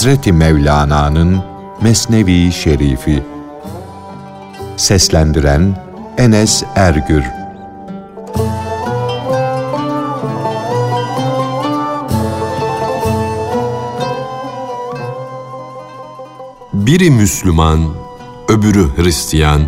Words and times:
Hazreti 0.00 0.32
Mevlana'nın 0.32 1.42
Mesnevi 1.82 2.52
Şerifi 2.52 3.22
Seslendiren 4.76 5.76
Enes 6.18 6.62
Ergür 6.74 7.24
Biri 16.72 17.10
Müslüman, 17.10 17.80
öbürü 18.48 18.96
Hristiyan, 18.96 19.62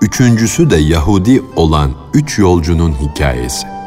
üçüncüsü 0.00 0.70
de 0.70 0.76
Yahudi 0.76 1.42
olan 1.56 1.90
üç 2.14 2.38
yolcunun 2.38 2.92
hikayesi. 2.92 3.83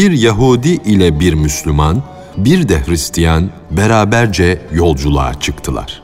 Bir 0.00 0.12
Yahudi 0.12 0.68
ile 0.68 1.20
bir 1.20 1.34
Müslüman, 1.34 2.02
bir 2.36 2.68
de 2.68 2.86
Hristiyan 2.86 3.50
beraberce 3.70 4.62
yolculuğa 4.72 5.40
çıktılar. 5.40 6.02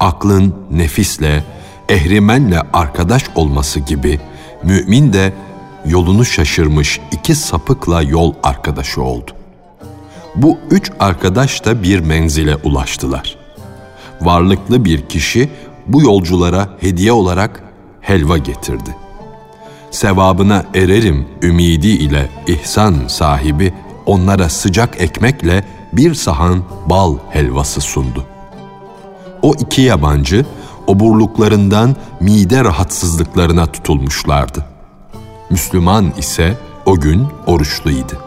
Aklın 0.00 0.54
nefisle, 0.70 1.44
ehrimenle 1.88 2.60
arkadaş 2.72 3.24
olması 3.34 3.80
gibi 3.80 4.20
mümin 4.64 5.12
de 5.12 5.32
yolunu 5.86 6.24
şaşırmış 6.24 7.00
iki 7.12 7.34
sapıkla 7.34 8.02
yol 8.02 8.34
arkadaşı 8.42 9.02
oldu. 9.02 9.30
Bu 10.34 10.58
üç 10.70 10.90
arkadaş 11.00 11.64
da 11.64 11.82
bir 11.82 12.00
menzile 12.00 12.56
ulaştılar. 12.56 13.36
Varlıklı 14.20 14.84
bir 14.84 15.08
kişi 15.08 15.50
bu 15.86 16.02
yolculara 16.02 16.68
hediye 16.80 17.12
olarak 17.12 17.62
helva 18.00 18.38
getirdi. 18.38 19.07
Sevabına 19.98 20.64
ererim 20.74 21.28
ümidi 21.42 21.88
ile 21.88 22.28
ihsan 22.46 22.94
sahibi 23.08 23.74
onlara 24.06 24.48
sıcak 24.48 25.00
ekmekle 25.00 25.64
bir 25.92 26.14
sahan 26.14 26.62
bal 26.86 27.16
helvası 27.30 27.80
sundu. 27.80 28.24
O 29.42 29.54
iki 29.54 29.82
yabancı 29.82 30.46
oburluklarından 30.86 31.96
mide 32.20 32.64
rahatsızlıklarına 32.64 33.66
tutulmuşlardı. 33.66 34.64
Müslüman 35.50 36.12
ise 36.18 36.58
o 36.86 36.96
gün 36.96 37.26
oruçluydu. 37.46 38.18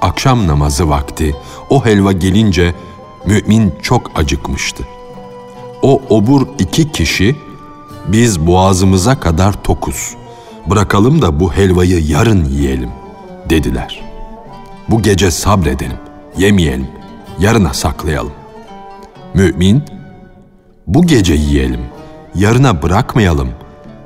Akşam 0.00 0.46
namazı 0.46 0.88
vakti 0.88 1.36
o 1.70 1.84
helva 1.84 2.12
gelince 2.12 2.74
mümin 3.26 3.74
çok 3.82 4.10
acıkmıştı. 4.18 4.84
O 5.82 6.02
obur 6.08 6.46
iki 6.58 6.92
kişi 6.92 7.36
biz 8.08 8.46
boğazımıza 8.46 9.20
kadar 9.20 9.62
tokuz. 9.62 10.16
Bırakalım 10.70 11.22
da 11.22 11.40
bu 11.40 11.52
helvayı 11.52 12.06
yarın 12.06 12.44
yiyelim 12.44 12.90
dediler. 13.50 14.00
Bu 14.88 15.02
gece 15.02 15.30
sabredelim, 15.30 15.98
yemeyelim, 16.38 16.88
yarına 17.38 17.74
saklayalım. 17.74 18.32
Mümin, 19.34 19.82
bu 20.86 21.06
gece 21.06 21.34
yiyelim, 21.34 21.80
yarına 22.34 22.82
bırakmayalım, 22.82 23.48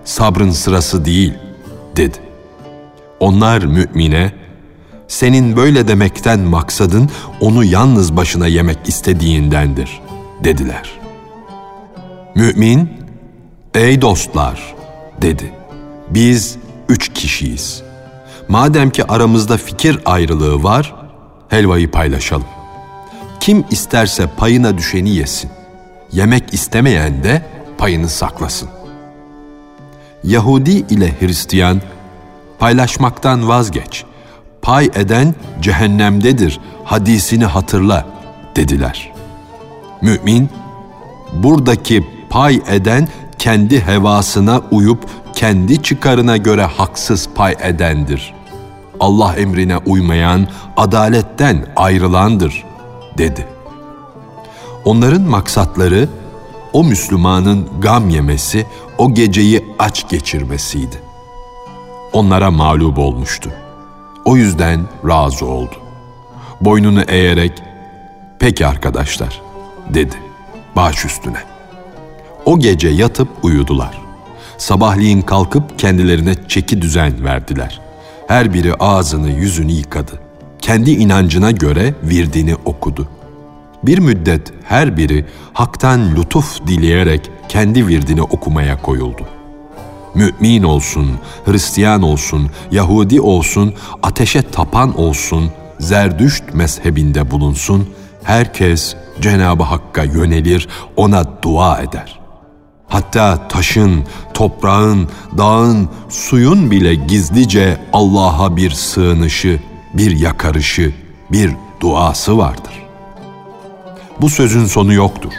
sabrın 0.05 0.51
sırası 0.51 1.05
değil, 1.05 1.35
dedi. 1.97 2.19
Onlar 3.21 3.63
mümine, 3.63 4.33
senin 5.09 5.57
böyle 5.57 5.89
demekten 5.89 6.41
maksadın 6.41 7.11
onu 7.41 7.65
yalnız 7.65 8.17
başına 8.17 8.47
yemek 8.47 8.79
istediğindendir, 8.87 10.01
dediler. 10.45 10.91
Mümin, 12.35 12.91
ey 13.75 14.03
dostlar, 14.03 14.75
dedi. 15.23 15.60
Biz 16.11 16.57
üç 16.89 17.13
kişiyiz. 17.13 17.83
Madem 18.49 18.91
ki 18.91 19.05
aramızda 19.05 19.57
fikir 19.57 19.99
ayrılığı 20.05 20.63
var, 20.63 20.95
helvayı 21.49 21.91
paylaşalım. 21.91 22.47
Kim 23.41 23.65
isterse 23.71 24.27
payına 24.37 24.79
düşeni 24.79 25.11
yesin. 25.11 25.51
Yemek 26.13 26.55
istemeyen 26.55 27.25
de 27.25 27.43
payını 27.79 28.09
saklasın. 28.09 28.69
Yahudi 30.25 30.71
ile 30.71 31.15
Hristiyan 31.21 31.81
paylaşmaktan 32.59 33.49
vazgeç. 33.49 34.05
Pay 34.63 34.91
eden 34.95 35.35
cehennemdedir. 35.61 36.61
Hadisini 36.85 37.45
hatırla 37.45 38.07
dediler. 38.57 39.13
Mümin 40.03 40.49
buradaki 41.33 42.07
pay 42.31 42.63
eden 42.69 43.09
kendi 43.39 43.81
hevasına 43.87 44.61
uyup 44.71 45.07
kendi 45.41 45.83
çıkarına 45.83 46.37
göre 46.37 46.65
haksız 46.65 47.29
pay 47.35 47.57
edendir. 47.63 48.35
Allah 49.01 49.35
emrine 49.37 49.77
uymayan 49.77 50.49
adaletten 50.77 51.67
ayrılandır 51.77 52.65
dedi. 53.19 53.47
Onların 54.85 55.23
maksatları 55.23 56.09
o 56.73 56.85
Müslümanın 56.85 57.69
gam 57.81 58.11
yemesi, 58.11 58.67
o 58.99 59.15
geceyi 59.15 59.65
aç 59.79 60.09
geçirmesiydi. 60.09 61.03
Onlara 62.13 62.51
mağlup 62.51 62.99
olmuştu. 62.99 63.51
O 64.25 64.37
yüzden 64.37 64.81
razı 65.09 65.47
oldu. 65.47 65.75
Boynunu 66.61 67.03
eğerek, 67.03 67.53
peki 68.39 68.67
arkadaşlar, 68.67 69.41
dedi, 69.89 70.17
baş 70.77 71.05
üstüne. 71.05 71.43
O 72.45 72.59
gece 72.59 72.89
yatıp 72.89 73.29
uyudular. 73.43 74.10
Sabahleyin 74.61 75.23
kalkıp 75.23 75.79
kendilerine 75.79 76.35
çeki 76.49 76.83
düzen 76.83 77.25
verdiler. 77.25 77.81
Her 78.29 78.55
biri 78.55 78.75
ağzını 78.75 79.31
yüzünü 79.31 79.73
yıkadı. 79.73 80.13
Kendi 80.61 80.91
inancına 80.91 81.51
göre 81.51 81.95
virdini 82.03 82.55
okudu.'' 82.55 83.21
Bir 83.83 83.99
müddet 83.99 84.53
her 84.65 84.97
biri 84.97 85.25
haktan 85.53 86.17
lütuf 86.17 86.67
dileyerek 86.67 87.31
kendi 87.49 87.87
virdini 87.87 88.23
okumaya 88.23 88.83
koyuldu. 88.83 89.23
Mümin 90.15 90.63
olsun, 90.63 91.11
Hristiyan 91.45 92.03
olsun, 92.03 92.51
Yahudi 92.71 93.21
olsun, 93.21 93.75
ateşe 94.03 94.43
tapan 94.43 94.99
olsun, 94.99 95.51
Zerdüşt 95.79 96.55
mezhebinde 96.55 97.31
bulunsun, 97.31 97.89
herkes 98.23 98.97
Cenab-ı 99.21 99.63
Hakk'a 99.63 100.05
yönelir, 100.05 100.69
ona 100.97 101.25
dua 101.43 101.81
eder. 101.81 102.20
Hatta 102.91 103.49
taşın, 103.49 104.05
toprağın, 104.35 105.09
dağın, 105.39 105.89
suyun 106.09 106.71
bile 106.71 106.95
gizlice 106.95 107.81
Allah'a 107.93 108.57
bir 108.57 108.71
sığınışı, 108.71 109.61
bir 109.95 110.19
yakarışı, 110.19 110.93
bir 111.33 111.51
duası 111.81 112.39
vardır 112.39 112.81
bu 114.21 114.29
sözün 114.31 114.65
sonu 114.65 114.93
yoktur. 114.93 115.33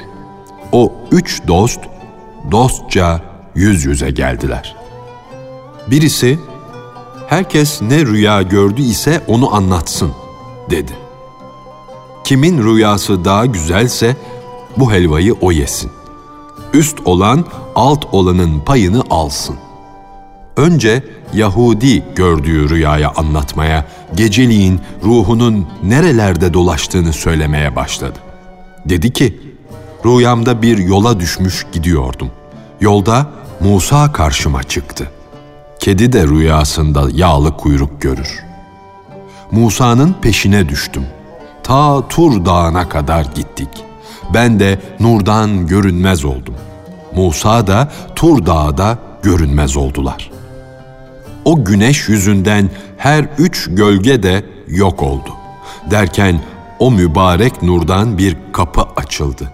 O 0.72 0.94
üç 1.11 1.47
dost 1.47 1.79
dostça 2.51 3.22
yüz 3.56 3.85
yüze 3.85 4.11
geldiler. 4.11 4.75
Birisi, 5.88 6.40
herkes 7.28 7.81
ne 7.81 8.06
rüya 8.06 8.41
gördü 8.41 8.81
ise 8.81 9.22
onu 9.28 9.56
anlatsın, 9.56 10.11
dedi. 10.69 10.91
Kimin 12.23 12.63
rüyası 12.63 13.25
daha 13.25 13.45
güzelse 13.45 14.16
bu 14.78 14.91
helvayı 14.91 15.34
o 15.41 15.52
yesin. 15.52 15.91
Üst 16.73 16.97
olan 17.06 17.46
alt 17.76 18.06
olanın 18.12 18.59
payını 18.59 19.03
alsın. 19.09 19.56
Önce 20.58 21.03
Yahudi 21.34 22.03
gördüğü 22.16 22.70
rüyaya 22.70 23.12
anlatmaya, 23.16 23.85
geceliğin 24.16 24.82
ruhunun 25.03 25.68
nerelerde 25.84 26.53
dolaştığını 26.53 27.14
söylemeye 27.14 27.76
başladı. 27.76 28.20
Dedi 28.85 29.14
ki, 29.14 29.41
rüyamda 30.06 30.62
bir 30.62 30.78
yola 30.78 31.20
düşmüş 31.20 31.66
gidiyordum. 31.72 32.32
Yolda 32.82 33.29
Musa 33.59 34.12
karşıma 34.12 34.64
çıktı. 34.64 35.12
Kedi 35.79 36.14
de 36.14 36.28
rüyasında 36.28 37.08
yağlı 37.14 37.58
kuyruk 37.58 38.02
görür. 38.02 38.44
Musa'nın 39.52 40.16
peşine 40.22 40.70
düştüm. 40.70 41.06
Ta 41.64 42.08
Tur 42.08 42.46
dağına 42.46 42.90
kadar 42.90 43.26
gittik. 43.35 43.70
Ben 44.33 44.59
de 44.59 44.79
nurdan 44.99 45.67
görünmez 45.67 46.25
oldum. 46.25 46.55
Musa 47.16 47.67
da 47.67 47.91
Tur 48.16 48.45
dağda 48.45 48.97
görünmez 49.23 49.78
oldular. 49.78 50.31
O 51.45 51.66
güneş 51.66 52.09
yüzünden 52.09 52.69
her 52.97 53.25
üç 53.37 53.67
gölge 53.69 54.23
de 54.23 54.45
yok 54.67 55.03
oldu. 55.03 55.29
Derken 55.91 56.41
o 56.79 56.91
mübarek 56.91 57.63
nurdan 57.63 58.17
bir 58.17 58.37
kapı 58.53 58.81
açıldı. 58.95 59.51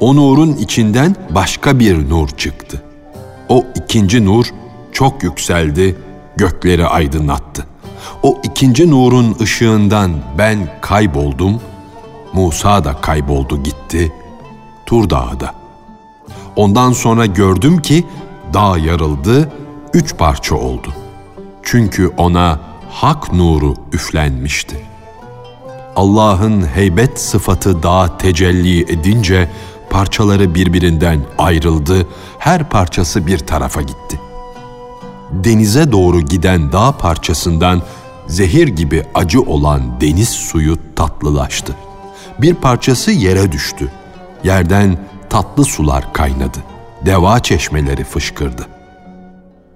O 0.00 0.16
nurun 0.16 0.52
içinden 0.52 1.16
başka 1.30 1.78
bir 1.78 2.10
nur 2.10 2.28
çıktı. 2.28 2.82
O 3.48 3.64
ikinci 3.74 4.24
nur 4.24 4.46
çok 4.92 5.22
yükseldi, 5.22 5.96
gökleri 6.36 6.86
aydınlattı. 6.86 7.66
O 8.22 8.40
ikinci 8.44 8.90
nurun 8.90 9.36
ışığından 9.40 10.10
ben 10.38 10.68
kayboldum, 10.80 11.60
Musa 12.34 12.84
da 12.84 13.00
kayboldu 13.00 13.62
gitti, 13.62 14.12
Tur 14.86 15.10
Dağı 15.10 15.40
da. 15.40 15.54
Ondan 16.56 16.92
sonra 16.92 17.26
gördüm 17.26 17.82
ki 17.82 18.04
dağ 18.54 18.78
yarıldı, 18.78 19.52
üç 19.92 20.16
parça 20.16 20.54
oldu. 20.54 20.88
Çünkü 21.62 22.08
ona 22.16 22.60
hak 22.90 23.32
nuru 23.32 23.74
üflenmişti. 23.92 24.76
Allah'ın 25.96 26.66
heybet 26.66 27.20
sıfatı 27.20 27.82
dağa 27.82 28.18
tecelli 28.18 28.92
edince 28.92 29.50
parçaları 29.90 30.54
birbirinden 30.54 31.20
ayrıldı, 31.38 32.06
her 32.38 32.68
parçası 32.68 33.26
bir 33.26 33.38
tarafa 33.38 33.82
gitti. 33.82 34.20
Denize 35.30 35.92
doğru 35.92 36.20
giden 36.20 36.72
dağ 36.72 36.92
parçasından 36.92 37.82
zehir 38.26 38.68
gibi 38.68 39.04
acı 39.14 39.42
olan 39.42 40.00
deniz 40.00 40.28
suyu 40.28 40.76
tatlılaştı. 40.96 41.76
Bir 42.38 42.54
parçası 42.54 43.10
yere 43.10 43.52
düştü. 43.52 43.90
Yerden 44.44 44.98
tatlı 45.30 45.64
sular 45.64 46.12
kaynadı. 46.12 46.58
Deva 47.06 47.40
çeşmeleri 47.40 48.04
fışkırdı. 48.04 48.66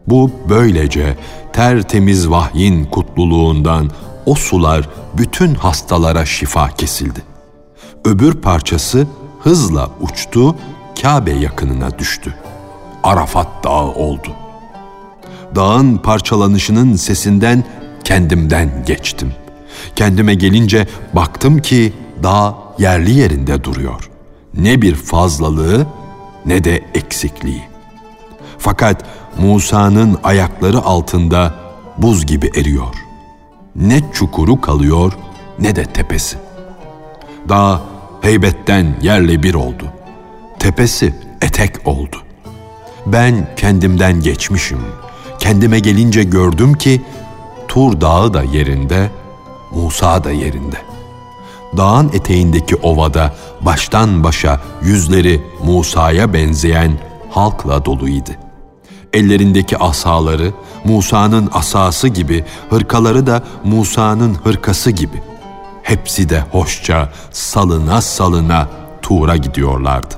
Bu 0.06 0.30
böylece 0.48 1.16
tertemiz 1.52 2.30
vahyin 2.30 2.84
kutluluğundan 2.84 3.90
o 4.26 4.34
sular 4.34 4.88
bütün 5.18 5.54
hastalara 5.54 6.26
şifa 6.26 6.68
kesildi. 6.68 7.22
Öbür 8.04 8.34
parçası 8.34 9.06
hızla 9.40 9.90
uçtu, 10.00 10.56
Kabe 11.02 11.32
yakınına 11.32 11.98
düştü. 11.98 12.34
Arafat 13.02 13.64
Dağı 13.64 13.86
oldu. 13.86 14.28
Dağın 15.54 15.96
parçalanışının 15.96 16.96
sesinden 16.96 17.64
kendimden 18.04 18.84
geçtim. 18.86 19.32
Kendime 19.96 20.34
gelince 20.34 20.86
baktım 21.12 21.58
ki 21.58 21.92
dağ 22.22 22.54
yerli 22.78 23.10
yerinde 23.10 23.64
duruyor. 23.64 24.10
Ne 24.54 24.82
bir 24.82 24.94
fazlalığı 24.94 25.86
ne 26.46 26.64
de 26.64 26.84
eksikliği. 26.94 27.62
Fakat 28.58 29.04
Musa'nın 29.38 30.18
ayakları 30.24 30.78
altında 30.78 31.54
buz 31.98 32.26
gibi 32.26 32.50
eriyor. 32.56 32.94
Ne 33.76 34.02
çukuru 34.12 34.60
kalıyor 34.60 35.12
ne 35.58 35.76
de 35.76 35.84
tepesi. 35.84 36.36
Dağ 37.48 37.80
heybetten 38.20 38.96
yerle 39.02 39.42
bir 39.42 39.54
oldu. 39.54 39.84
Tepesi 40.58 41.14
etek 41.42 41.88
oldu. 41.88 42.16
Ben 43.06 43.48
kendimden 43.56 44.20
geçmişim. 44.20 44.78
Kendime 45.38 45.78
gelince 45.78 46.22
gördüm 46.22 46.74
ki 46.74 47.02
Tur 47.68 48.00
dağı 48.00 48.34
da 48.34 48.42
yerinde, 48.42 49.10
Musa 49.74 50.24
da 50.24 50.30
yerinde. 50.30 50.76
Dağın 51.76 52.10
eteğindeki 52.12 52.76
ovada 52.76 53.34
baştan 53.60 54.24
başa 54.24 54.60
yüzleri 54.82 55.42
Musa'ya 55.64 56.32
benzeyen 56.32 56.98
halkla 57.30 57.84
doluydu. 57.84 58.30
Ellerindeki 59.12 59.78
asaları 59.78 60.52
Musa'nın 60.84 61.50
asası 61.52 62.08
gibi, 62.08 62.44
hırkaları 62.70 63.26
da 63.26 63.42
Musa'nın 63.64 64.34
hırkası 64.34 64.90
gibi. 64.90 65.22
Hepsi 65.82 66.28
de 66.28 66.40
hoşça 66.52 67.12
salına 67.30 68.00
salına 68.00 68.68
Tur'a 69.02 69.36
gidiyorlardı. 69.36 70.14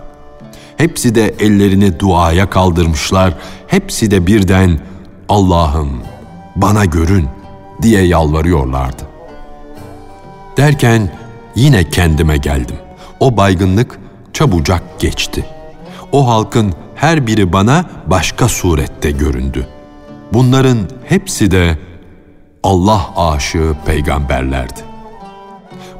Hepsi 0.76 1.14
de 1.14 1.34
ellerini 1.38 2.00
duaya 2.00 2.50
kaldırmışlar, 2.50 3.34
hepsi 3.66 4.10
de 4.10 4.26
birden 4.26 4.80
Allah'ım 5.28 6.02
bana 6.56 6.84
görün 6.84 7.28
diye 7.82 8.02
yalvarıyorlardı. 8.02 9.02
Derken 10.56 11.19
yine 11.54 11.90
kendime 11.90 12.36
geldim. 12.36 12.76
O 13.20 13.36
baygınlık 13.36 13.98
çabucak 14.32 15.00
geçti. 15.00 15.44
O 16.12 16.28
halkın 16.28 16.74
her 16.94 17.26
biri 17.26 17.52
bana 17.52 17.84
başka 18.06 18.48
surette 18.48 19.10
göründü. 19.10 19.66
Bunların 20.32 20.78
hepsi 21.04 21.50
de 21.50 21.78
Allah 22.62 23.06
aşığı 23.16 23.76
peygamberlerdi. 23.86 24.80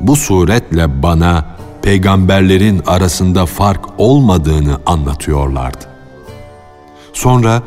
Bu 0.00 0.17
suretle 0.17 1.02
bana 1.02 1.44
peygamberlerin 1.82 2.82
arasında 2.87 3.46
fark 3.46 3.81
olmadığını 3.99 4.79
anlatıyorlardı. 4.87 5.85
Sonra 7.12 7.62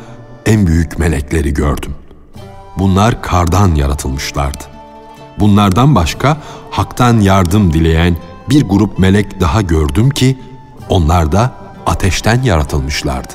en 0.45 0.67
büyük 0.67 0.99
melekleri 0.99 1.53
gördüm. 1.53 1.95
Bunlar 2.77 3.21
kardan 3.21 3.75
yaratılmışlardı. 3.75 4.72
Bunlardan 5.39 5.95
başka 5.95 6.37
haktan 6.71 7.19
yardım 7.19 7.73
dileyen 7.73 8.15
bir 8.49 8.69
grup 8.69 8.99
melek 8.99 9.39
daha 9.39 9.61
gördüm 9.61 10.09
ki 10.09 10.37
onlar 10.89 11.31
da 11.31 11.51
ateşten 11.85 12.43
yaratılmışlardı. 12.43 13.33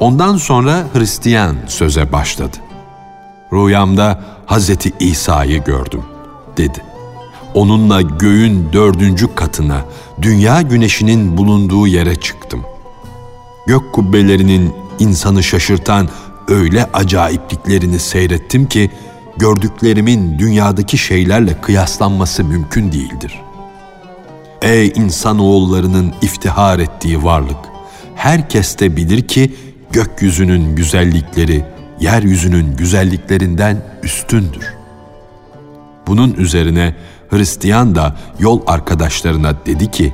Ondan 0.00 0.36
sonra 0.36 0.84
Hristiyan 0.94 1.56
söze 1.66 2.12
başladı. 2.12 2.56
Rüyamda 3.52 4.20
Hazreti 4.46 4.92
İsa'yı 5.00 5.64
gördüm, 5.64 6.02
dedi. 6.56 6.82
Onunla 7.54 8.00
göğün 8.00 8.72
dördüncü 8.72 9.34
katına, 9.34 9.84
dünya 10.22 10.62
güneşinin 10.62 11.36
bulunduğu 11.36 11.86
yere 11.86 12.16
çıktım. 12.16 12.64
Gök 13.66 13.92
kubbelerinin 13.92 14.72
insanı 14.98 15.42
şaşırtan 15.42 16.08
öyle 16.48 16.88
acayipliklerini 16.92 17.98
seyrettim 17.98 18.68
ki 18.68 18.90
gördüklerimin 19.36 20.38
dünyadaki 20.38 20.98
şeylerle 20.98 21.60
kıyaslanması 21.60 22.44
mümkün 22.44 22.92
değildir. 22.92 23.40
Ey 24.62 24.92
insanoğullarının 24.94 26.14
iftihar 26.22 26.78
ettiği 26.78 27.24
varlık! 27.24 27.58
Herkes 28.14 28.78
de 28.78 28.96
bilir 28.96 29.28
ki 29.28 29.54
gökyüzünün 29.92 30.76
güzellikleri 30.76 31.64
yeryüzünün 32.00 32.76
güzelliklerinden 32.76 33.76
üstündür. 34.02 34.74
Bunun 36.06 36.34
üzerine 36.34 36.94
Hristiyan 37.30 37.94
da 37.94 38.16
yol 38.38 38.60
arkadaşlarına 38.66 39.66
dedi 39.66 39.90
ki, 39.90 40.12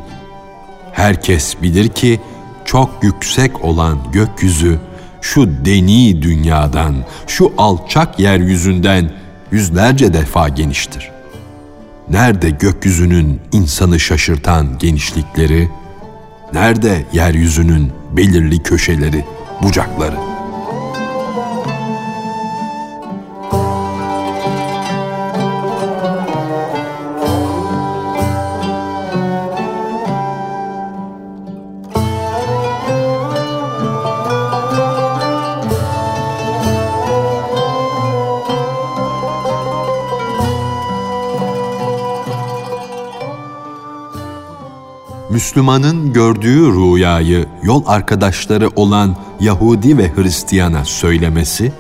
Herkes 0.97 1.63
bilir 1.63 1.89
ki 1.89 2.21
çok 2.65 2.91
yüksek 3.03 3.65
olan 3.65 3.99
gökyüzü 4.13 4.79
şu 5.27 5.65
deni 5.65 6.23
dünyadan, 6.23 6.95
şu 7.27 7.53
alçak 7.59 8.21
yeryüzünden 8.21 9.11
yüzlerce 9.53 10.13
defa 10.13 10.49
geniştir. 10.49 11.11
Nerede 12.09 12.51
gökyüzünün 12.51 13.41
insanı 13.53 14.01
şaşırtan 14.01 14.79
genişlikleri, 14.79 15.69
nerede 16.53 17.05
yeryüzünün 17.13 17.93
belirli 18.17 18.63
köşeleri, 18.63 19.25
bucakları?'' 19.63 20.36
Müslümanın 45.37 46.13
gördüğü 46.13 46.73
rüyayı 46.73 47.47
yol 47.63 47.83
arkadaşları 47.87 48.71
olan 48.77 49.17
Yahudi 49.41 49.99
ve 49.99 50.13
Hristiyana 50.17 50.85
söylemesi, 50.85 51.73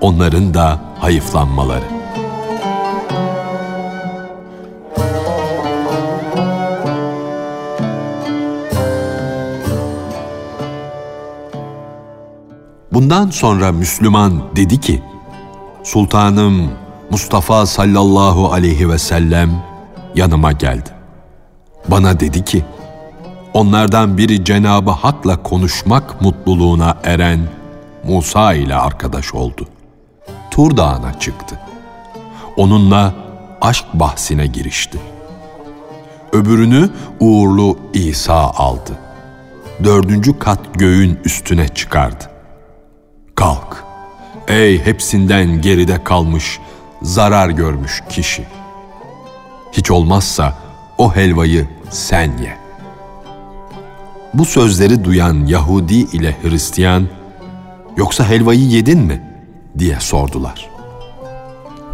onların 0.00 0.54
da 0.54 0.80
hayıflanmaları. 0.98 1.84
Bundan 12.92 13.30
sonra 13.30 13.72
Müslüman 13.72 14.42
dedi 14.56 14.80
ki, 14.80 15.02
Sultanım 15.84 16.70
Mustafa 17.10 17.66
sallallahu 17.66 18.52
aleyhi 18.52 18.88
ve 18.88 18.98
sellem 18.98 19.62
yanıma 20.14 20.52
geldi. 20.52 20.90
Bana 21.88 22.20
dedi 22.20 22.44
ki, 22.44 22.64
Onlardan 23.56 24.18
biri 24.18 24.44
Cenabı 24.44 24.90
Hak'la 24.90 25.42
konuşmak 25.42 26.20
mutluluğuna 26.20 26.96
eren 27.04 27.40
Musa 28.04 28.54
ile 28.54 28.74
arkadaş 28.74 29.34
oldu. 29.34 29.68
Tur 30.50 30.76
Dağı'na 30.76 31.18
çıktı. 31.18 31.60
Onunla 32.56 33.14
aşk 33.60 33.84
bahsine 33.94 34.46
girişti. 34.46 34.98
Öbürünü 36.32 36.90
uğurlu 37.20 37.78
İsa 37.92 38.34
aldı. 38.34 38.98
Dördüncü 39.84 40.38
kat 40.38 40.60
göğün 40.74 41.18
üstüne 41.24 41.68
çıkardı. 41.68 42.24
Kalk, 43.34 43.84
ey 44.48 44.84
hepsinden 44.84 45.60
geride 45.62 46.04
kalmış, 46.04 46.58
zarar 47.02 47.48
görmüş 47.48 48.02
kişi. 48.08 48.46
Hiç 49.72 49.90
olmazsa 49.90 50.54
o 50.98 51.14
helvayı 51.14 51.68
sen 51.90 52.38
ye.'' 52.38 52.65
Bu 54.38 54.44
sözleri 54.44 55.04
duyan 55.04 55.46
Yahudi 55.46 55.94
ile 55.94 56.36
Hristiyan, 56.42 57.08
yoksa 57.96 58.28
helvayı 58.28 58.60
yedin 58.60 58.98
mi? 58.98 59.22
diye 59.78 60.00
sordular. 60.00 60.70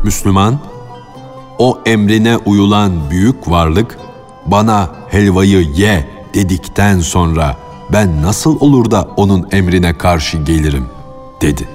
Müslüman, 0.05 0.59
o 1.59 1.79
emrine 1.87 2.37
uyulan 2.37 3.11
büyük 3.11 3.51
varlık 3.51 3.99
bana 4.47 4.91
helvayı 5.11 5.61
ye 5.77 6.07
dedikten 6.35 7.01
sonra 7.01 7.57
ben 7.93 8.23
nasıl 8.23 8.61
olur 8.61 8.91
da 8.91 9.09
onun 9.17 9.49
emrine 9.53 9.99
karşı 9.99 10.39
gelirim 10.39 10.87
dedi. 11.41 11.69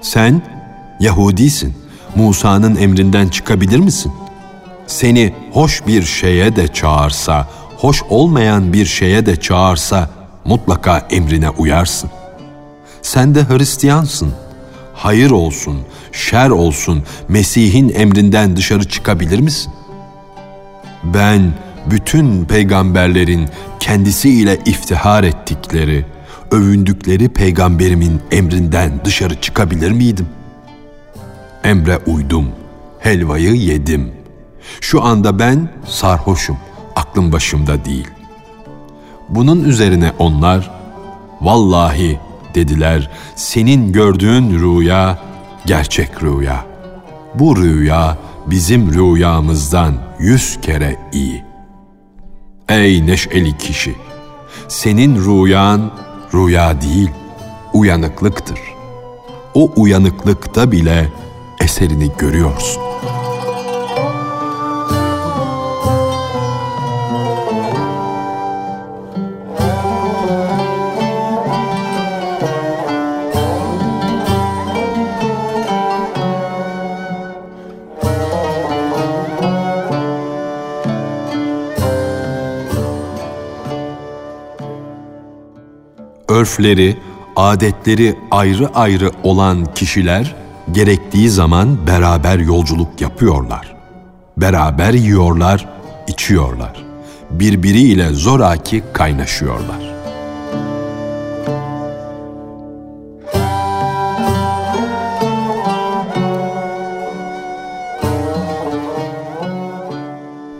Sen 0.00 0.42
Yahudisin. 1.00 1.74
Musa'nın 2.14 2.76
emrinden 2.76 3.28
çıkabilir 3.28 3.78
misin? 3.78 4.12
Seni 4.86 5.34
hoş 5.52 5.86
bir 5.86 6.02
şeye 6.02 6.56
de 6.56 6.68
çağırsa, 6.68 7.48
hoş 7.80 8.02
olmayan 8.08 8.72
bir 8.72 8.86
şeye 8.86 9.26
de 9.26 9.36
çağırsa 9.36 10.10
mutlaka 10.44 10.98
emrine 10.98 11.50
uyarsın. 11.50 12.10
Sen 13.02 13.34
de 13.34 13.44
Hristiyansın. 13.48 14.32
Hayır 14.94 15.30
olsun, 15.30 15.80
şer 16.12 16.50
olsun 16.50 17.02
Mesih'in 17.28 17.88
emrinden 17.88 18.56
dışarı 18.56 18.88
çıkabilir 18.88 19.38
misin? 19.38 19.72
Ben 21.04 21.52
bütün 21.90 22.44
peygamberlerin 22.44 23.48
kendisiyle 23.80 24.58
iftihar 24.66 25.24
ettikleri, 25.24 26.06
övündükleri 26.50 27.28
peygamberimin 27.28 28.20
emrinden 28.30 29.00
dışarı 29.04 29.40
çıkabilir 29.40 29.90
miydim? 29.90 30.28
Emre 31.64 31.98
uydum, 32.06 32.48
helvayı 32.98 33.52
yedim. 33.52 34.12
Şu 34.80 35.02
anda 35.02 35.38
ben 35.38 35.68
sarhoşum, 35.86 36.56
aklım 37.00 37.32
başımda 37.32 37.84
değil. 37.84 38.08
Bunun 39.28 39.64
üzerine 39.64 40.12
onlar, 40.18 40.70
vallahi 41.40 42.20
dediler, 42.54 43.10
senin 43.36 43.92
gördüğün 43.92 44.58
rüya 44.58 45.18
gerçek 45.66 46.22
rüya. 46.22 46.64
Bu 47.34 47.56
rüya 47.56 48.18
bizim 48.46 48.92
rüyamızdan 48.94 49.94
yüz 50.18 50.60
kere 50.60 50.96
iyi. 51.12 51.44
Ey 52.68 53.06
neşeli 53.06 53.58
kişi! 53.58 53.94
Senin 54.68 55.16
rüyan 55.16 55.90
rüya 56.34 56.80
değil, 56.80 57.10
uyanıklıktır. 57.72 58.60
O 59.54 59.70
uyanıklıkta 59.76 60.72
bile 60.72 61.08
eserini 61.60 62.10
görüyorsun. 62.18 62.89
Örfleri, 86.50 86.96
adetleri 87.36 88.16
ayrı 88.30 88.68
ayrı 88.74 89.10
olan 89.22 89.74
kişiler 89.74 90.34
gerektiği 90.72 91.30
zaman 91.30 91.86
beraber 91.86 92.38
yolculuk 92.38 93.00
yapıyorlar. 93.00 93.76
Beraber 94.36 94.92
yiyorlar, 94.92 95.68
içiyorlar. 96.08 96.84
Birbiriyle 97.30 98.08
zoraki 98.08 98.82
kaynaşıyorlar. 98.92 99.90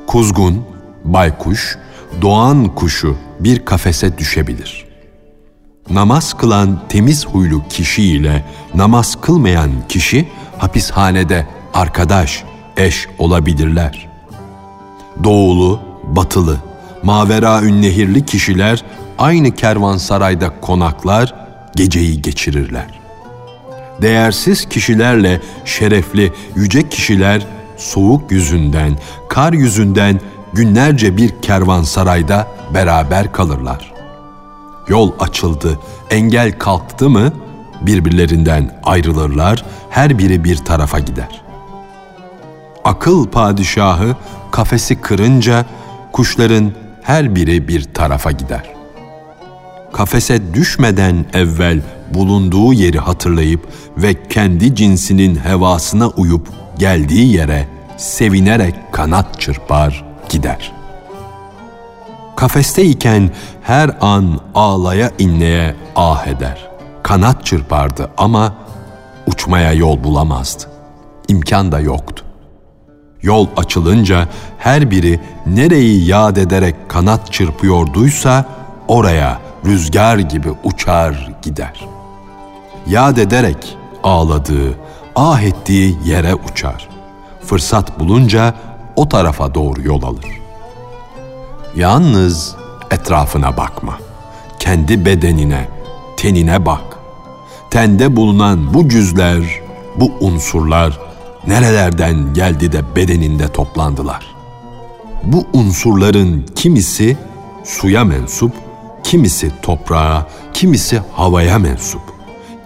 Kuzgun, 0.06 0.64
baykuş, 1.04 1.78
doğan 2.22 2.74
kuşu 2.74 3.16
bir 3.40 3.64
kafese 3.64 4.18
düşebilir.'' 4.18 4.89
Namaz 5.90 6.34
kılan 6.34 6.80
temiz 6.88 7.26
huylu 7.26 7.68
kişi 7.68 8.02
ile 8.02 8.44
namaz 8.74 9.16
kılmayan 9.20 9.70
kişi 9.88 10.28
hapishanede 10.58 11.46
arkadaş, 11.74 12.44
eş 12.76 13.08
olabilirler. 13.18 14.08
Doğulu, 15.24 15.80
batılı, 16.04 16.56
mavera 17.02 17.60
nehirli 17.60 18.26
kişiler 18.26 18.84
aynı 19.18 19.54
kervansarayda 19.54 20.60
konaklar, 20.60 21.34
geceyi 21.76 22.22
geçirirler. 22.22 23.00
Değersiz 24.02 24.68
kişilerle 24.68 25.40
şerefli, 25.64 26.32
yüce 26.56 26.88
kişiler 26.88 27.46
soğuk 27.76 28.32
yüzünden, 28.32 28.98
kar 29.28 29.52
yüzünden 29.52 30.20
günlerce 30.52 31.16
bir 31.16 31.42
kervansarayda 31.42 32.48
beraber 32.74 33.32
kalırlar 33.32 33.89
yol 34.88 35.12
açıldı, 35.18 35.78
engel 36.10 36.58
kalktı 36.58 37.10
mı 37.10 37.32
birbirlerinden 37.80 38.80
ayrılırlar, 38.84 39.64
her 39.90 40.18
biri 40.18 40.44
bir 40.44 40.56
tarafa 40.56 40.98
gider. 40.98 41.42
Akıl 42.84 43.26
padişahı 43.26 44.16
kafesi 44.50 45.00
kırınca 45.00 45.66
kuşların 46.12 46.72
her 47.02 47.34
biri 47.34 47.68
bir 47.68 47.94
tarafa 47.94 48.30
gider. 48.30 48.74
Kafese 49.92 50.54
düşmeden 50.54 51.24
evvel 51.32 51.82
bulunduğu 52.14 52.72
yeri 52.72 52.98
hatırlayıp 52.98 53.68
ve 53.96 54.28
kendi 54.28 54.74
cinsinin 54.74 55.36
hevasına 55.36 56.08
uyup 56.08 56.48
geldiği 56.78 57.36
yere 57.36 57.68
sevinerek 57.96 58.74
kanat 58.92 59.40
çırpar 59.40 60.04
gider.'' 60.28 60.79
Kafesteyken 62.40 63.30
her 63.62 63.90
an 64.00 64.40
ağlaya 64.54 65.10
inleye 65.18 65.74
ah 65.96 66.26
eder. 66.26 66.68
Kanat 67.02 67.46
çırpardı 67.46 68.10
ama 68.16 68.54
uçmaya 69.26 69.72
yol 69.72 70.04
bulamazdı. 70.04 70.62
İmkan 71.28 71.72
da 71.72 71.80
yoktu. 71.80 72.24
Yol 73.22 73.46
açılınca 73.56 74.28
her 74.58 74.90
biri 74.90 75.20
nereyi 75.46 76.06
yad 76.06 76.36
ederek 76.36 76.74
kanat 76.88 77.32
çırpıyorduysa 77.32 78.44
oraya 78.88 79.38
rüzgar 79.64 80.18
gibi 80.18 80.48
uçar 80.64 81.32
gider. 81.42 81.84
Yad 82.86 83.16
ederek 83.16 83.76
ağladığı, 84.02 84.74
ah 85.16 85.42
ettiği 85.42 85.98
yere 86.04 86.34
uçar. 86.34 86.88
Fırsat 87.46 87.98
bulunca 87.98 88.54
o 88.96 89.08
tarafa 89.08 89.54
doğru 89.54 89.82
yol 89.82 90.02
alır. 90.02 90.39
Yalnız 91.76 92.56
etrafına 92.90 93.56
bakma. 93.56 93.98
Kendi 94.58 95.04
bedenine, 95.04 95.68
tenine 96.16 96.66
bak. 96.66 96.98
Tende 97.70 98.16
bulunan 98.16 98.74
bu 98.74 98.88
cüzler, 98.88 99.60
bu 99.96 100.12
unsurlar 100.20 100.98
nerelerden 101.46 102.34
geldi 102.34 102.72
de 102.72 102.96
bedeninde 102.96 103.48
toplandılar? 103.48 104.26
Bu 105.24 105.46
unsurların 105.52 106.46
kimisi 106.54 107.16
suya 107.64 108.04
mensup, 108.04 108.52
kimisi 109.04 109.52
toprağa, 109.62 110.26
kimisi 110.52 111.02
havaya 111.12 111.58
mensup. 111.58 112.02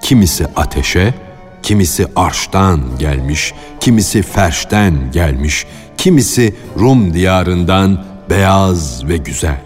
Kimisi 0.02 0.46
ateşe, 0.56 1.14
kimisi 1.62 2.06
arştan 2.16 2.80
gelmiş, 2.98 3.54
kimisi 3.80 4.22
ferşten 4.22 4.94
gelmiş, 5.12 5.66
kimisi 5.96 6.54
Rum 6.78 7.14
diyarından 7.14 8.04
beyaz 8.30 9.08
ve 9.08 9.16
güzel. 9.16 9.60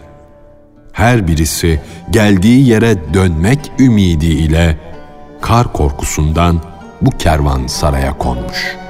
Her 0.93 1.29
birisi 1.29 1.81
geldiği 2.11 2.69
yere 2.69 3.15
dönmek 3.15 3.73
ümidiyle 3.79 4.79
kar 5.41 5.73
korkusundan 5.73 6.61
bu 7.01 7.11
kervan 7.11 7.67
saraya 7.67 8.19
konmuş.'' 8.19 8.88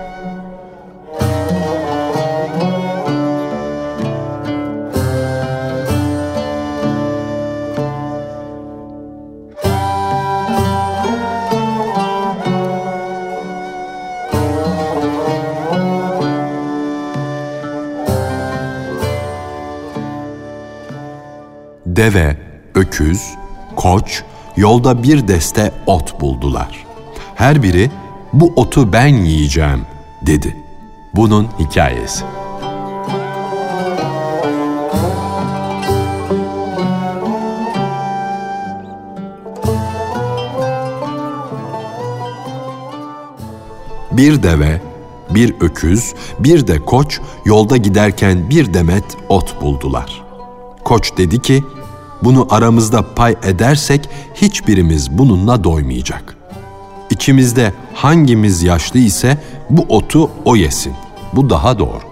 deve, 22.08 22.36
öküz, 22.74 23.34
koç, 23.76 24.22
yolda 24.56 25.02
bir 25.02 25.28
deste 25.28 25.72
ot 25.86 26.20
buldular. 26.20 26.86
Her 27.34 27.62
biri 27.62 27.90
bu 28.32 28.52
otu 28.56 28.92
ben 28.92 29.08
yiyeceğim 29.08 29.86
dedi. 30.22 30.56
Bunun 31.14 31.48
hikayesi. 31.58 32.24
Bir 44.12 44.42
deve, 44.42 44.82
bir 45.30 45.54
öküz, 45.60 46.14
bir 46.38 46.66
de 46.66 46.84
koç 46.84 47.20
yolda 47.44 47.76
giderken 47.76 48.50
bir 48.50 48.74
demet 48.74 49.04
ot 49.28 49.62
buldular. 49.62 50.24
Koç 50.84 51.16
dedi 51.16 51.42
ki, 51.42 51.64
bunu 52.24 52.46
aramızda 52.50 53.14
pay 53.14 53.36
edersek 53.42 54.08
hiçbirimiz 54.34 55.18
bununla 55.18 55.64
doymayacak. 55.64 56.36
İçimizde 57.10 57.72
hangimiz 57.94 58.62
yaşlı 58.62 58.98
ise 58.98 59.38
bu 59.70 59.86
otu 59.88 60.30
o 60.44 60.56
yesin. 60.56 60.92
Bu 61.32 61.50
daha 61.50 61.78
doğru. 61.78 62.02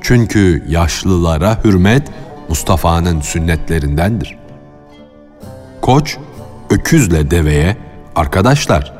Çünkü 0.00 0.64
yaşlılara 0.68 1.64
hürmet 1.64 2.02
Mustafa'nın 2.48 3.20
sünnetlerindendir. 3.20 4.38
Koç 5.80 6.16
öküzle 6.70 7.30
deveye 7.30 7.76
arkadaşlar 8.16 8.92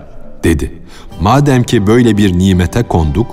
dedi. 0.45 0.73
Madem 1.21 1.63
ki 1.63 1.87
böyle 1.87 2.17
bir 2.17 2.39
nimete 2.39 2.83
konduk, 2.83 3.27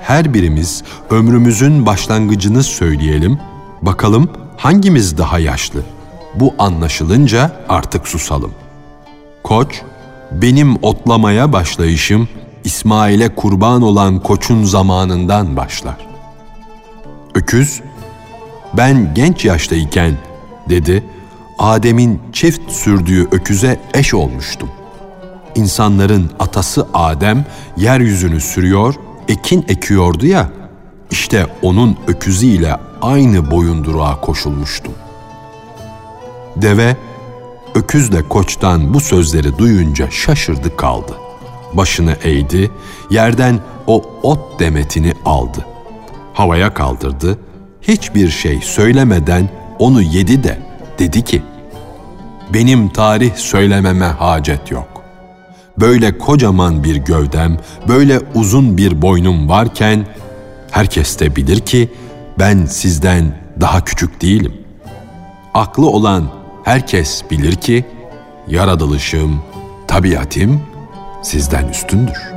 her 0.00 0.34
birimiz 0.34 0.82
ömrümüzün 1.10 1.86
başlangıcını 1.86 2.62
söyleyelim, 2.62 3.38
bakalım 3.82 4.30
hangimiz 4.56 5.18
daha 5.18 5.38
yaşlı. 5.38 5.80
Bu 6.34 6.54
anlaşılınca 6.58 7.52
artık 7.68 8.08
susalım. 8.08 8.52
Koç, 9.42 9.82
benim 10.32 10.76
otlamaya 10.82 11.52
başlayışım 11.52 12.28
İsmail'e 12.64 13.34
kurban 13.34 13.82
olan 13.82 14.20
koçun 14.20 14.64
zamanından 14.64 15.56
başlar. 15.56 15.96
Öküz, 17.34 17.80
ben 18.76 19.14
genç 19.14 19.44
yaştayken 19.44 20.12
dedi, 20.68 21.04
Adem'in 21.58 22.20
çift 22.32 22.72
sürdüğü 22.72 23.28
öküze 23.32 23.80
eş 23.94 24.14
olmuştum. 24.14 24.68
İnsanların 25.54 26.30
atası 26.38 26.86
Adem 26.94 27.44
yeryüzünü 27.76 28.40
sürüyor, 28.40 28.94
ekin 29.28 29.64
ekiyordu 29.68 30.26
ya, 30.26 30.50
işte 31.10 31.46
onun 31.62 31.96
öküzüyle 32.06 32.76
aynı 33.02 33.50
boyunduruğa 33.50 34.20
koşulmuştum. 34.20 34.92
Deve, 36.56 36.96
öküzle 37.74 38.28
koçtan 38.28 38.94
bu 38.94 39.00
sözleri 39.00 39.58
duyunca 39.58 40.10
şaşırdı 40.10 40.76
kaldı. 40.76 41.12
Başını 41.72 42.16
eğdi, 42.24 42.70
yerden 43.10 43.60
o 43.86 44.04
ot 44.22 44.60
demetini 44.60 45.12
aldı. 45.24 45.66
Havaya 46.32 46.74
kaldırdı, 46.74 47.38
hiçbir 47.82 48.30
şey 48.30 48.60
söylemeden 48.60 49.48
onu 49.78 50.02
yedi 50.02 50.44
de 50.44 50.58
dedi 50.98 51.22
ki, 51.22 51.42
benim 52.54 52.88
tarih 52.88 53.34
söylememe 53.34 54.06
hacet 54.06 54.70
yok. 54.70 55.02
Böyle 55.80 56.18
kocaman 56.18 56.84
bir 56.84 56.96
gövdem, 56.96 57.58
böyle 57.88 58.20
uzun 58.34 58.76
bir 58.76 59.02
boynum 59.02 59.48
varken 59.48 60.06
herkes 60.70 61.20
de 61.20 61.36
bilir 61.36 61.60
ki 61.60 61.92
ben 62.38 62.66
sizden 62.66 63.38
daha 63.60 63.84
küçük 63.84 64.22
değilim. 64.22 64.52
Aklı 65.54 65.86
olan 65.86 66.28
herkes 66.64 67.30
bilir 67.30 67.56
ki 67.56 67.84
yaratılışım, 68.48 69.42
tabiatim 69.88 70.62
sizden 71.22 71.68
üstündür.'' 71.68 72.34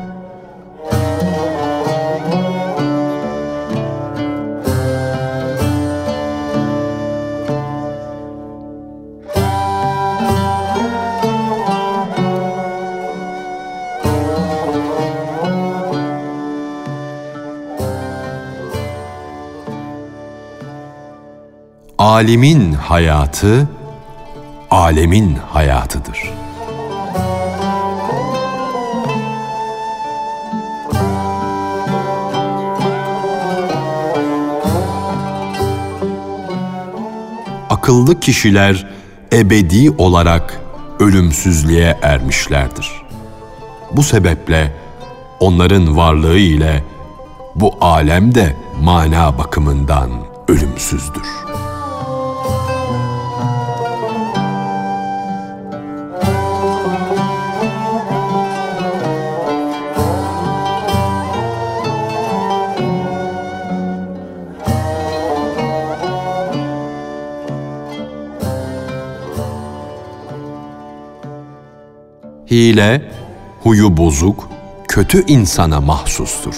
alimin 22.17 22.73
hayatı 22.73 23.67
alemin 24.71 25.35
hayatıdır. 25.35 26.33
Akıllı 37.69 38.19
kişiler 38.19 38.87
ebedi 39.33 39.91
olarak 39.97 40.61
ölümsüzlüğe 40.99 41.97
ermişlerdir. 42.01 42.91
Bu 43.91 44.03
sebeple 44.03 44.73
onların 45.39 45.97
varlığı 45.97 46.37
ile 46.37 46.83
bu 47.55 47.73
alem 47.81 48.35
de 48.35 48.55
mana 48.81 49.37
bakımından 49.37 50.09
ölümsüzdür. 50.47 51.46
Hile, 72.57 73.11
huyu 73.63 73.97
bozuk, 73.97 74.49
kötü 74.87 75.25
insana 75.27 75.81
mahsustur. 75.81 76.55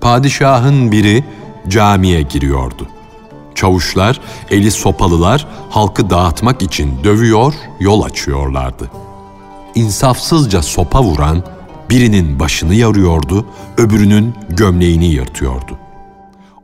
Padişahın 0.00 0.92
biri 0.92 1.24
camiye 1.68 2.22
giriyordu. 2.22 2.88
Çavuşlar, 3.54 4.20
eli 4.50 4.70
sopalılar 4.70 5.46
halkı 5.70 6.10
dağıtmak 6.10 6.62
için 6.62 7.04
dövüyor, 7.04 7.54
yol 7.80 8.02
açıyorlardı. 8.02 8.90
İnsafsızca 9.74 10.62
sopa 10.62 11.02
vuran 11.02 11.42
birinin 11.90 12.40
başını 12.40 12.74
yarıyordu, 12.74 13.46
öbürünün 13.76 14.34
gömleğini 14.48 15.06
yırtıyordu. 15.06 15.78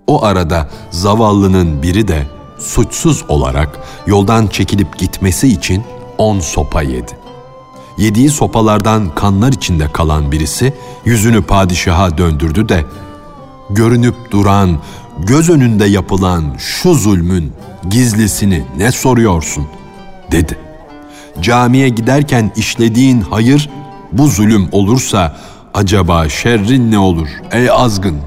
O 0.06 0.24
arada 0.24 0.70
zavallının 0.90 1.82
biri 1.82 2.08
de 2.08 2.26
suçsuz 2.58 3.24
olarak 3.28 3.78
yoldan 4.06 4.46
çekilip 4.46 4.98
gitmesi 4.98 5.48
için 5.48 5.82
on 6.18 6.40
sopa 6.40 6.82
yedi. 6.82 7.12
Yediği 7.98 8.30
sopalardan 8.30 9.14
kanlar 9.14 9.52
içinde 9.52 9.92
kalan 9.92 10.32
birisi 10.32 10.74
yüzünü 11.04 11.42
padişaha 11.42 12.18
döndürdü 12.18 12.68
de 12.68 12.84
görünüp 13.70 14.14
duran, 14.30 14.78
göz 15.18 15.50
önünde 15.50 15.84
yapılan 15.84 16.44
şu 16.58 16.94
zulmün 16.94 17.52
gizlisini 17.90 18.64
ne 18.76 18.92
soruyorsun?'' 18.92 19.84
dedi. 20.32 20.58
Camiye 21.40 21.88
giderken 21.88 22.50
işlediğin 22.56 23.20
hayır 23.20 23.70
bu 24.18 24.28
zulüm 24.28 24.68
olursa 24.72 25.36
acaba 25.74 26.28
şerrin 26.28 26.90
ne 26.90 26.98
olur 26.98 27.28
ey 27.52 27.70
azgın? 27.70 28.20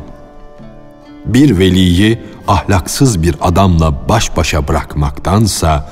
Bir 1.26 1.60
veliyi 1.60 2.22
ahlaksız 2.48 3.24
bir 3.24 3.36
adamla 3.42 4.10
baş 4.10 4.38
başa 4.38 4.68
bırakmaktansa 4.68 5.90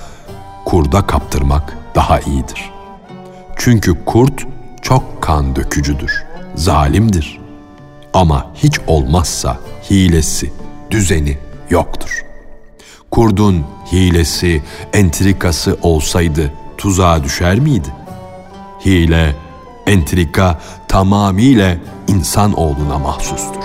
kurda 0.66 1.08
kaptırmak 1.08 1.78
daha 1.96 2.20
iyidir. 2.20 2.72
Çünkü 3.58 4.06
kurt 4.06 4.46
çok 4.82 5.22
kan 5.22 5.56
dökücüdür, 5.56 6.24
zalimdir. 6.56 7.40
Ama 8.14 8.52
hiç 8.56 8.80
olmazsa 8.88 9.58
hilesi, 9.90 10.54
düzeni 10.92 11.38
yoktur. 11.70 12.26
Kurdun 13.12 13.66
hilesi, 13.92 14.64
entrikası 14.94 15.78
olsaydı 15.82 16.52
tuzağa 16.78 17.24
düşer 17.24 17.60
miydi? 17.60 17.90
Hile, 18.86 19.36
entrika 19.88 20.60
tamamiyle 20.88 21.80
insan 22.08 22.54
oğluna 22.54 23.00
mahsustur. 23.00 23.64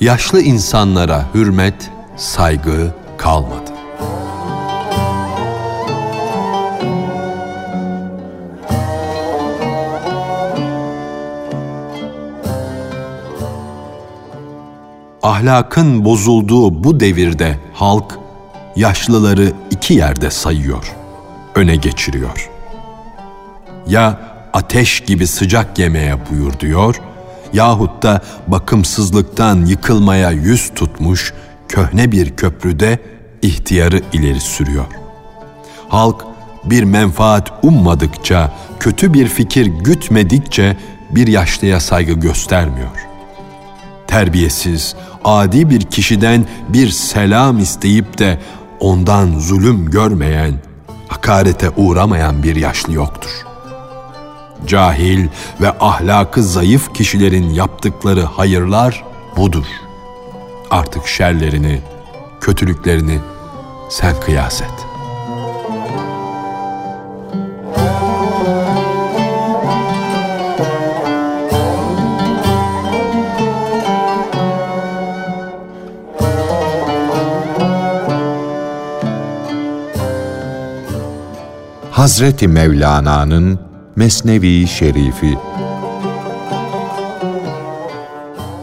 Yaşlı 0.00 0.40
insanlara 0.40 1.24
hürmet 1.34 1.95
saygı 2.16 2.94
kalmadı. 3.18 3.72
Ahlakın 15.22 16.04
bozulduğu 16.04 16.84
bu 16.84 17.00
devirde 17.00 17.58
halk 17.74 18.18
yaşlıları 18.76 19.52
iki 19.70 19.94
yerde 19.94 20.30
sayıyor, 20.30 20.94
öne 21.54 21.76
geçiriyor. 21.76 22.50
Ya 23.86 24.20
ateş 24.52 25.00
gibi 25.00 25.26
sıcak 25.26 25.78
yemeğe 25.78 26.16
buyur 26.30 26.60
diyor 26.60 27.00
yahut 27.52 28.02
da 28.02 28.20
bakımsızlıktan 28.46 29.66
yıkılmaya 29.66 30.30
yüz 30.30 30.74
tutmuş 30.74 31.34
köhne 31.68 32.12
bir 32.12 32.36
köprüde 32.36 32.98
ihtiyarı 33.42 34.02
ileri 34.12 34.40
sürüyor. 34.40 34.86
Halk 35.88 36.24
bir 36.64 36.82
menfaat 36.82 37.52
ummadıkça, 37.62 38.52
kötü 38.80 39.14
bir 39.14 39.28
fikir 39.28 39.66
gütmedikçe 39.66 40.76
bir 41.10 41.26
yaşlıya 41.26 41.80
saygı 41.80 42.12
göstermiyor. 42.12 43.06
Terbiyesiz, 44.06 44.94
adi 45.24 45.70
bir 45.70 45.80
kişiden 45.80 46.44
bir 46.68 46.88
selam 46.88 47.58
isteyip 47.58 48.18
de 48.18 48.40
ondan 48.80 49.38
zulüm 49.38 49.90
görmeyen, 49.90 50.54
hakarete 51.08 51.70
uğramayan 51.70 52.42
bir 52.42 52.56
yaşlı 52.56 52.92
yoktur. 52.92 53.30
Cahil 54.66 55.28
ve 55.60 55.72
ahlakı 55.80 56.42
zayıf 56.42 56.94
kişilerin 56.94 57.50
yaptıkları 57.50 58.22
hayırlar 58.22 59.04
budur. 59.36 59.66
Artık 60.70 61.06
şerlerini, 61.06 61.80
kötülüklerini 62.40 63.18
sen 63.90 64.20
kıyas 64.20 64.62
et. 64.62 64.86
Hazreti 81.90 82.48
Mevlana'nın 82.48 83.60
Mesnevi 83.96 84.66
Şerifi 84.66 85.38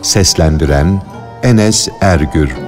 Seslendiren 0.02 1.12
Enes 1.43 1.91
Ergür 1.99 2.62